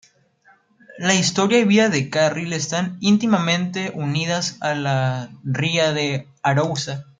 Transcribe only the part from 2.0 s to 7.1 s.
Carril, están íntimamente unidas a la Ría de Arousa.